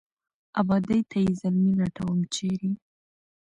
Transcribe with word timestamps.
آبادۍ 0.61 1.01
ته 1.09 1.17
یې 1.25 1.31
زلمي 1.41 1.73
لټوم، 1.79 2.17
چېرې؟ 2.33 2.71